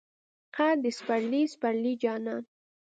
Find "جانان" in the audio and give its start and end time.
2.03-2.43